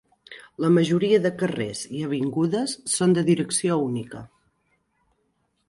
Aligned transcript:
La 0.63 0.69
majoria 0.77 1.19
de 1.25 1.31
carrers 1.41 1.83
i 1.99 2.01
avingudes 2.07 2.75
són 2.95 3.15
de 3.19 3.27
direcció 3.29 3.79
única. 3.91 4.25